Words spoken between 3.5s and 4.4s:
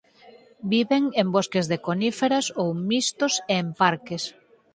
en parques.